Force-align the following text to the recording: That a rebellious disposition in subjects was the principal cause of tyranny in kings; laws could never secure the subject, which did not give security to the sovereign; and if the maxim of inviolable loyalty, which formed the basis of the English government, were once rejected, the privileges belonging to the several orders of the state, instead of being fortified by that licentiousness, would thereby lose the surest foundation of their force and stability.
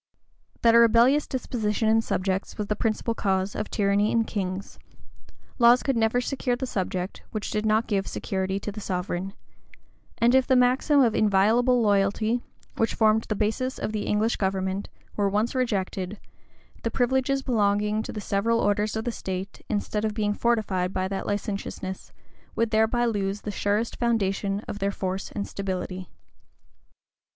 That 0.63 0.73
a 0.73 0.79
rebellious 0.79 1.27
disposition 1.27 1.87
in 1.87 2.01
subjects 2.01 2.57
was 2.57 2.65
the 2.65 2.75
principal 2.75 3.13
cause 3.13 3.53
of 3.55 3.69
tyranny 3.69 4.09
in 4.11 4.23
kings; 4.23 4.79
laws 5.59 5.83
could 5.83 5.95
never 5.95 6.19
secure 6.19 6.55
the 6.55 6.65
subject, 6.65 7.21
which 7.29 7.51
did 7.51 7.67
not 7.67 7.85
give 7.85 8.07
security 8.07 8.59
to 8.61 8.71
the 8.71 8.81
sovereign; 8.81 9.33
and 10.17 10.33
if 10.33 10.47
the 10.47 10.55
maxim 10.55 11.01
of 11.01 11.13
inviolable 11.13 11.83
loyalty, 11.83 12.41
which 12.77 12.95
formed 12.95 13.25
the 13.25 13.35
basis 13.35 13.77
of 13.77 13.91
the 13.91 14.07
English 14.07 14.37
government, 14.37 14.89
were 15.15 15.29
once 15.29 15.53
rejected, 15.53 16.19
the 16.81 16.89
privileges 16.89 17.43
belonging 17.43 18.01
to 18.01 18.11
the 18.11 18.19
several 18.21 18.59
orders 18.59 18.95
of 18.95 19.05
the 19.05 19.11
state, 19.11 19.63
instead 19.69 20.03
of 20.03 20.15
being 20.15 20.33
fortified 20.33 20.91
by 20.93 21.07
that 21.07 21.27
licentiousness, 21.27 22.11
would 22.55 22.71
thereby 22.71 23.05
lose 23.05 23.41
the 23.41 23.51
surest 23.51 23.97
foundation 23.97 24.61
of 24.61 24.79
their 24.79 24.89
force 24.91 25.31
and 25.33 25.47
stability. 25.47 26.09